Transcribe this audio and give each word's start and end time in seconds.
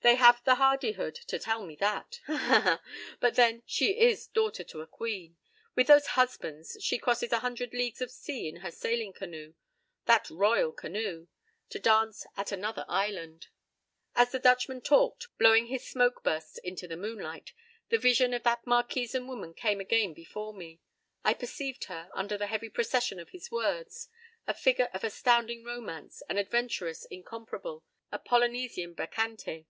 They 0.00 0.14
have 0.14 0.42
the 0.44 0.54
hardihood 0.54 1.16
to 1.26 1.38
tell 1.38 1.66
me 1.66 1.76
that. 1.76 2.20
Ha 2.26 2.34
ha 2.36 2.60
ha! 2.60 2.82
But, 3.20 3.34
then, 3.34 3.62
she 3.66 3.98
is 4.00 4.28
daughter 4.28 4.64
to 4.64 4.80
a 4.80 4.86
queen. 4.86 5.36
With 5.74 5.88
those 5.88 6.06
'husbands' 6.06 6.78
she 6.80 6.98
crosses 6.98 7.30
a 7.30 7.40
hundred 7.40 7.74
leagues 7.74 8.00
of 8.00 8.10
sea 8.10 8.48
in 8.48 8.56
her 8.58 8.70
sailing 8.70 9.12
canoe. 9.12 9.52
That 10.06 10.30
royal 10.30 10.72
canoe! 10.72 11.26
To 11.70 11.78
dance 11.78 12.24
at 12.38 12.52
another 12.52 12.86
island.—" 12.88 13.48
As 14.14 14.30
the 14.30 14.38
Dutchman 14.38 14.80
talked, 14.80 15.26
blowing 15.36 15.66
his 15.66 15.86
smoke 15.86 16.22
bursts 16.22 16.56
into 16.58 16.86
the 16.88 16.96
moonlight, 16.96 17.52
the 17.90 17.98
vision 17.98 18.32
of 18.32 18.44
that 18.44 18.64
Marquesan 18.66 19.26
woman 19.26 19.52
came 19.52 19.80
again 19.80 20.14
before 20.14 20.54
me. 20.54 20.80
I 21.22 21.34
perceived 21.34 21.84
her, 21.84 22.08
under 22.14 22.38
the 22.38 22.46
heavy 22.46 22.70
procession 22.70 23.18
of 23.18 23.30
his 23.30 23.50
words, 23.50 24.08
a 24.46 24.54
figure 24.54 24.88
of 24.94 25.04
astounding 25.04 25.64
romance, 25.64 26.22
an 26.30 26.38
adventuress 26.38 27.04
incomparable, 27.06 27.84
a 28.10 28.18
Polynesian 28.18 28.94
bacchante. 28.94 29.66